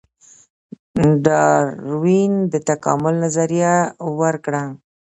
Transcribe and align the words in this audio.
ډاروین 1.25 2.33
د 2.51 2.53
تکامل 2.69 3.13
نظریه 3.23 3.73
ورکړه 4.19 4.63